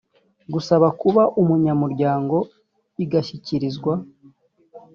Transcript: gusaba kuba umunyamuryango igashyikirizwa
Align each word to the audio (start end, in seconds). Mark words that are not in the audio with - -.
gusaba 0.53 0.87
kuba 1.01 1.23
umunyamuryango 1.41 2.37
igashyikirizwa 3.03 3.93